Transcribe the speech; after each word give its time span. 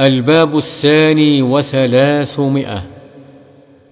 الباب 0.00 0.56
الثاني 0.56 1.42
وثلاثمائة. 1.42 2.82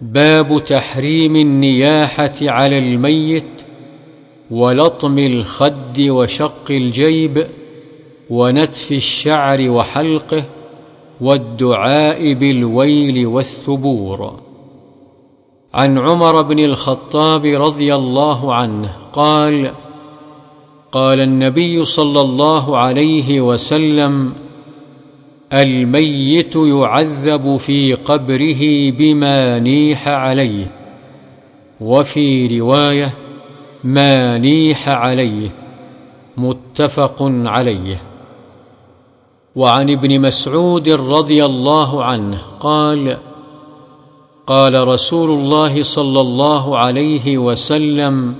باب 0.00 0.64
تحريم 0.64 1.36
النياحة 1.36 2.32
على 2.42 2.78
الميت 2.78 3.62
ولطم 4.50 5.18
الخد 5.18 6.00
وشق 6.00 6.70
الجيب 6.70 7.46
ونتف 8.30 8.92
الشعر 8.92 9.70
وحلقه 9.70 10.44
والدعاء 11.20 12.34
بالويل 12.34 13.26
والثبور. 13.26 14.40
عن 15.74 15.98
عمر 15.98 16.42
بن 16.42 16.58
الخطاب 16.58 17.44
رضي 17.46 17.94
الله 17.94 18.54
عنه 18.54 18.96
قال 19.12 19.70
قال 20.92 21.20
النبي 21.20 21.84
صلى 21.84 22.20
الله 22.20 22.76
عليه 22.76 23.40
وسلم 23.40 24.43
الميت 25.62 26.56
يعذب 26.56 27.56
في 27.56 27.94
قبره 27.94 28.90
بما 28.90 29.58
نيح 29.58 30.08
عليه 30.08 30.66
وفي 31.80 32.60
رواية 32.60 33.14
ما 33.84 34.38
نيح 34.38 34.88
عليه 34.88 35.50
متفق 36.36 37.22
عليه. 37.22 38.00
وعن 39.56 39.90
ابن 39.90 40.20
مسعود 40.20 40.88
رضي 40.88 41.44
الله 41.44 42.04
عنه 42.04 42.38
قال 42.60 43.18
قال 44.46 44.88
رسول 44.88 45.30
الله 45.30 45.82
صلى 45.82 46.20
الله 46.20 46.78
عليه 46.78 47.38
وسلم 47.38 48.34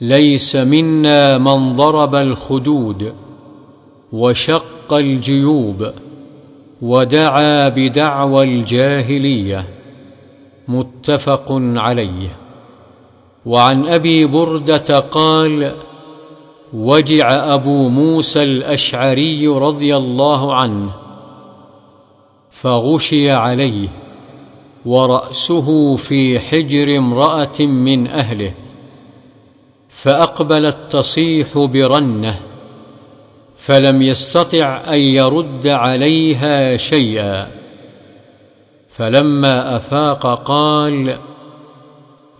ليس 0.00 0.56
منا 0.56 1.38
من 1.38 1.72
ضرب 1.72 2.14
الخدود 2.14 3.12
وشق 4.12 4.75
الجيوب 4.92 5.92
ودعا 6.82 7.68
بدعوى 7.68 8.44
الجاهلية 8.44 9.68
متفق 10.68 11.46
عليه. 11.76 12.36
وعن 13.46 13.86
أبي 13.86 14.26
بردة 14.26 14.98
قال 14.98 15.74
وجع 16.74 17.54
أبو 17.54 17.88
موسى 17.88 18.42
الأشعري 18.42 19.46
رضي 19.46 19.96
الله 19.96 20.54
عنه 20.54 20.90
فغشي 22.50 23.30
عليه 23.30 23.88
ورأسه 24.86 25.96
في 25.96 26.38
حجر 26.38 26.96
امرأة 26.96 27.60
من 27.60 28.06
أهله 28.06 28.54
فاقبلت 29.88 30.78
تصيح 30.90 31.58
برنه 31.58 32.40
فلم 33.66 34.02
يستطع 34.02 34.82
أن 34.88 34.98
يرد 34.98 35.66
عليها 35.66 36.76
شيئا. 36.76 37.46
فلما 38.88 39.76
أفاق 39.76 40.42
قال 40.42 41.18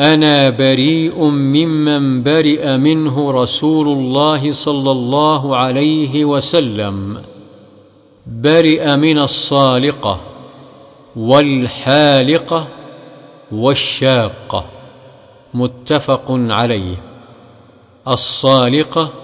أنا 0.00 0.50
بريء 0.50 1.24
ممن 1.24 2.22
برئ 2.22 2.76
منه 2.76 3.30
رسول 3.30 3.88
الله 3.88 4.52
صلى 4.52 4.90
الله 4.90 5.56
عليه 5.56 6.24
وسلم. 6.24 7.22
برئ 8.26 8.96
من 8.96 9.18
الصالقة 9.18 10.20
والحالقة 11.16 12.68
والشاقة. 13.52 14.64
متفق 15.54 16.24
عليه. 16.28 16.96
الصالقة 18.08 19.23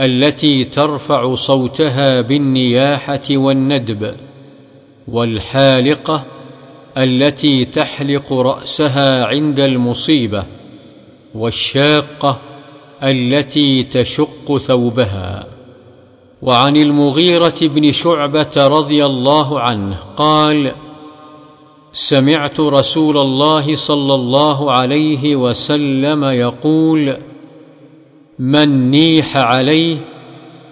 التي 0.00 0.64
ترفع 0.64 1.34
صوتها 1.34 2.20
بالنياحة 2.20 3.20
والندب 3.30 4.14
والحالقة 5.08 6.24
التي 6.98 7.64
تحلق 7.64 8.32
رأسها 8.32 9.24
عند 9.24 9.60
المصيبة 9.60 10.44
والشاقة 11.34 12.38
التي 13.02 13.82
تشق 13.82 14.56
ثوبها. 14.56 15.46
وعن 16.42 16.76
المغيرة 16.76 17.54
بن 17.62 17.92
شعبة 17.92 18.52
رضي 18.56 19.06
الله 19.06 19.60
عنه 19.60 19.96
قال 20.16 20.72
سمعت 21.92 22.60
رسول 22.60 23.18
الله 23.18 23.74
صلى 23.76 24.14
الله 24.14 24.72
عليه 24.72 25.36
وسلم 25.36 26.24
يقول 26.24 27.16
من 28.38 28.90
نيح 28.90 29.36
عليه 29.36 29.96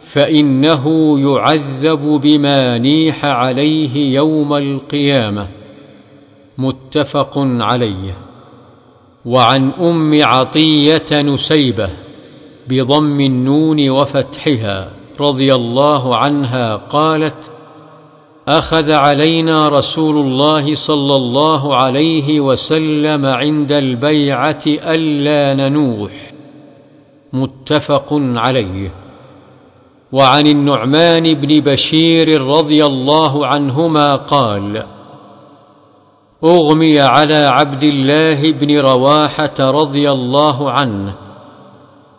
فإنه 0.01 1.15
يعذب 1.21 2.01
بما 2.01 2.79
نيح 2.79 3.25
عليه 3.25 4.15
يوم 4.15 4.55
القيامة. 4.55 5.49
متفق 6.59 7.39
عليه. 7.39 8.17
وعن 9.25 9.71
أم 9.71 10.23
عطية 10.23 11.07
نسيبة 11.13 11.91
بضم 12.69 13.21
النون 13.21 13.91
وفتحها 13.91 14.91
رضي 15.21 15.55
الله 15.55 16.17
عنها 16.17 16.77
قالت 16.77 17.51
أخذ 18.49 18.93
علينا 18.93 19.69
رسول 19.69 20.27
الله 20.27 20.75
صلى 20.75 21.17
الله 21.17 21.77
عليه 21.77 22.41
وسلم 22.41 23.27
عند 23.27 23.73
البيعة 23.73 24.63
ألا 24.67 25.69
ننوح. 25.69 26.34
متفق 27.35 28.09
عليه. 28.13 28.91
وعن 30.13 30.47
النعمان 30.47 31.35
بن 31.35 31.61
بشير 31.61 32.41
رضي 32.41 32.87
الله 32.87 33.47
عنهما 33.47 34.17
قال 34.17 34.87
أغمي 36.45 37.01
على 37.01 37.47
عبد 37.47 37.83
الله 37.83 38.53
بن 38.53 38.79
رواحة 38.79 39.55
رضي 39.61 40.11
الله 40.11 40.71
عنه 40.71 41.15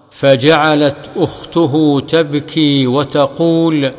فجعلت 0.09 1.09
أخته 1.17 2.01
تبكي 2.07 2.87
وتقول 2.87 3.93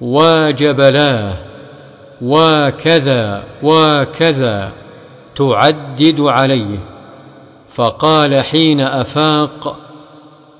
واجبلاه 0.00 1.36
وكذا 2.22 3.44
وكذا 3.62 4.72
تعدد 5.34 6.20
عليه. 6.20 6.78
فقال 7.68 8.42
حين 8.44 8.80
أفاق 8.80 9.87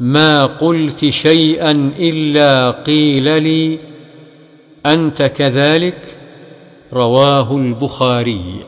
ما 0.00 0.46
قلت 0.46 1.08
شيئا 1.08 1.70
إلا 1.98 2.70
قيل 2.70 3.42
لي 3.42 3.78
أنت 4.86 5.22
كذلك؟ 5.22 6.18
رواه 6.92 7.56
البخاري. 7.56 8.64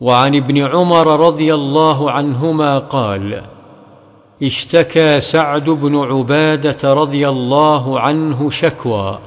وعن 0.00 0.34
ابن 0.34 0.58
عمر 0.58 1.26
رضي 1.26 1.54
الله 1.54 2.10
عنهما 2.10 2.78
قال 2.78 3.42
اشتكى 4.42 5.20
سعد 5.20 5.70
بن 5.70 5.96
عبادة 5.96 6.94
رضي 6.94 7.28
الله 7.28 8.00
عنه 8.00 8.50
شكوى 8.50 9.18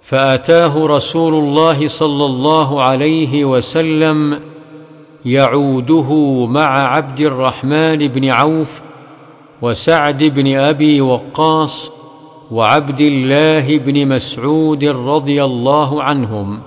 فأتاه 0.00 0.86
رسول 0.86 1.34
الله 1.34 1.88
صلى 1.88 2.24
الله 2.24 2.82
عليه 2.82 3.44
وسلم 3.44 4.40
يعوده 5.24 6.12
مع 6.46 6.96
عبد 6.96 7.20
الرحمن 7.20 8.08
بن 8.08 8.28
عوف 8.28 8.82
وسعد 9.62 10.24
بن 10.24 10.56
أبي 10.56 11.00
وقاص 11.00 11.90
وعبد 12.50 13.00
الله 13.00 13.78
بن 13.78 14.08
مسعود 14.08 14.84
رضي 14.84 15.44
الله 15.44 16.02
عنهم 16.02 16.60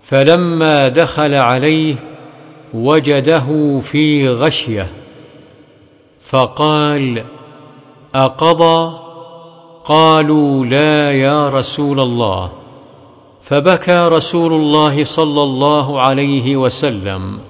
فلما 0.00 0.88
دخل 0.88 1.34
عليه 1.34 1.96
وجده 2.74 3.78
في 3.78 4.28
غشية 4.28 4.90
فقال 6.20 7.24
أقضى؟ 8.14 8.98
قالوا 9.84 10.66
لا 10.66 11.12
يا 11.12 11.48
رسول 11.48 12.00
الله. 12.00 12.52
فبكى 13.42 14.08
رسول 14.12 14.52
الله 14.52 15.04
صلى 15.04 15.42
الله 15.42 16.00
عليه 16.00 16.56
وسلم. 16.56 17.40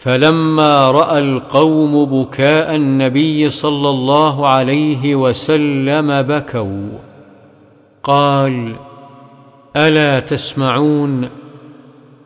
فلما 0.00 0.90
رأى 0.90 1.18
القوم 1.18 2.04
بكاء 2.04 2.76
النبي 2.76 3.50
صلى 3.50 3.88
الله 3.88 4.48
عليه 4.48 5.14
وسلم 5.14 6.22
بكوا. 6.22 6.98
قال 8.02 8.74
ألا 9.76 10.20
تسمعون؟ 10.20 11.28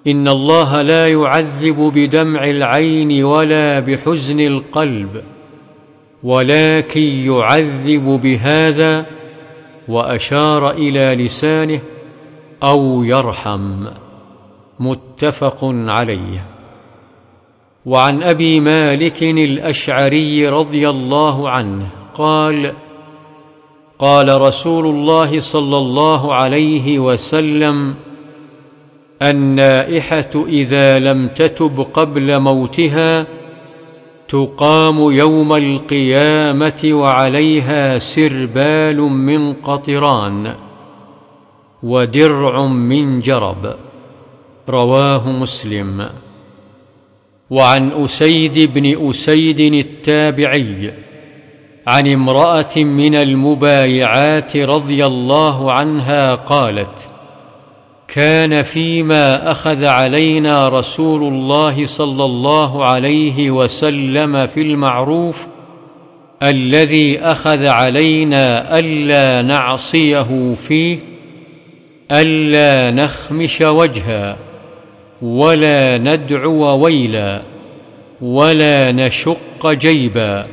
إن 0.06 0.28
الله 0.28 0.82
لا 0.82 1.08
يعذب 1.08 1.92
بدمع 1.94 2.44
العين 2.44 3.24
ولا 3.24 3.80
بحزن 3.80 4.40
القلب 4.40 5.22
ولكن 6.22 7.00
يعذب 7.00 8.20
بهذا 8.22 9.06
وأشار 9.88 10.70
إلى 10.70 11.24
لسانه 11.24 11.80
أو 12.62 13.04
يرحم. 13.04 13.86
متفق 14.80 15.58
عليه. 15.64 16.53
وعن 17.86 18.22
أبي 18.22 18.60
مالك 18.60 19.22
الأشعري 19.22 20.48
رضي 20.48 20.88
الله 20.88 21.48
عنه 21.50 21.88
قال 22.14 22.72
قال 23.98 24.40
رسول 24.40 24.86
الله 24.86 25.40
صلى 25.40 25.76
الله 25.76 26.34
عليه 26.34 26.98
وسلم 26.98 27.94
النائحة 29.22 30.30
إذا 30.46 30.98
لم 30.98 31.28
تتب 31.28 31.86
قبل 31.94 32.40
موتها 32.40 33.26
تقام 34.28 35.10
يوم 35.10 35.52
القيامة 35.52 36.80
وعليها 36.84 37.98
سربال 37.98 38.96
من 39.00 39.52
قطران 39.52 40.54
ودرع 41.82 42.66
من 42.66 43.20
جرب. 43.20 43.76
رواه 44.68 45.30
مسلم. 45.30 46.08
وعن 47.54 48.04
أسيد 48.04 48.74
بن 48.74 49.08
أسيد 49.08 49.60
التابعي 49.60 50.92
عن 51.86 52.06
امرأة 52.06 52.76
من 52.76 53.14
المبايعات 53.14 54.56
رضي 54.56 55.06
الله 55.06 55.72
عنها 55.72 56.34
قالت 56.34 57.08
كان 58.08 58.62
فيما 58.62 59.50
أخذ 59.50 59.84
علينا 59.84 60.68
رسول 60.68 61.22
الله 61.22 61.86
صلى 61.86 62.24
الله 62.24 62.84
عليه 62.84 63.50
وسلم 63.50 64.46
في 64.46 64.60
المعروف 64.60 65.46
الذي 66.42 67.18
أخذ 67.20 67.66
علينا 67.66 68.78
ألا 68.78 69.42
نعصيه 69.42 70.54
فيه 70.54 70.98
ألا 72.12 72.90
نخمش 72.90 73.60
وجها 73.60 74.53
ولا 75.22 75.98
ندعو 75.98 76.84
ويلا 76.84 77.42
ولا 78.22 78.92
نشق 78.92 79.66
جيبا 79.66 80.46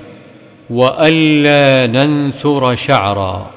وألا 0.70 1.88
ننثر 1.88 2.76
شعرا. 2.76 3.52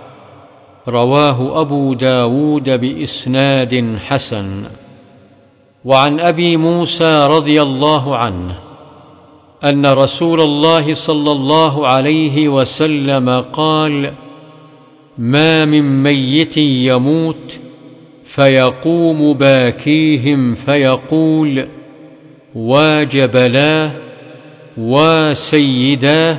رواه 0.88 1.60
أبو 1.60 1.94
داود 1.94 2.70
بإسناد 2.70 3.98
حسن. 4.08 4.64
وعن 5.84 6.20
أبي 6.20 6.56
موسى 6.56 7.26
رضي 7.26 7.62
الله 7.62 8.16
عنه 8.16 8.56
أن 9.64 9.86
رسول 9.86 10.40
الله 10.40 10.94
صلى 10.94 11.32
الله 11.32 11.88
عليه 11.88 12.48
وسلم 12.48 13.40
قال 13.40 14.12
ما 15.18 15.64
من 15.64 16.02
ميت 16.02 16.56
يموت 16.56 17.60
فيقوم 18.34 19.32
باكيهم 19.32 20.54
فيقول 20.54 21.68
واجبلاه 22.54 23.90
وسيداه 24.78 26.38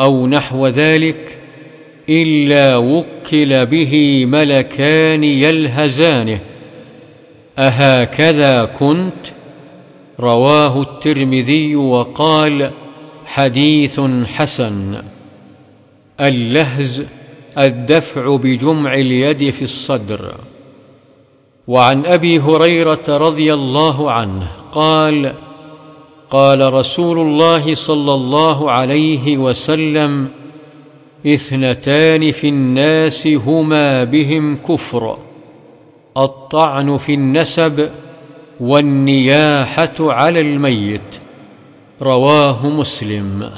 أو 0.00 0.26
نحو 0.26 0.66
ذلك 0.66 1.38
إلا 2.08 2.76
وكل 2.76 3.66
به 3.66 4.24
ملكان 4.26 5.24
يلهزانه 5.24 6.40
أهكذا 7.58 8.64
كنت؟ 8.64 9.26
رواه 10.20 10.82
الترمذي 10.82 11.76
وقال 11.76 12.70
حديث 13.26 14.00
حسن. 14.24 15.02
اللهز 16.20 17.06
الدفع 17.58 18.36
بجمع 18.36 18.94
اليد 18.94 19.50
في 19.50 19.62
الصدر. 19.62 20.34
وعن 21.68 22.06
أبي 22.06 22.38
هريرة 22.40 23.04
رضي 23.08 23.54
الله 23.54 24.10
عنه 24.10 24.48
قال 24.72 25.34
قال 26.30 26.72
رسول 26.72 27.18
الله 27.18 27.74
صلى 27.74 28.14
الله 28.14 28.70
عليه 28.70 29.38
وسلم 29.38 30.28
اثنتان 31.26 32.32
في 32.32 32.48
الناس 32.48 33.26
هما 33.26 34.04
بهم 34.04 34.56
كفر 34.56 35.18
الطعن 36.16 36.96
في 36.96 37.14
النسب 37.14 37.90
والنياحة 38.60 39.94
على 40.00 40.40
الميت. 40.40 41.20
رواه 42.02 42.68
مسلم. 42.68 43.50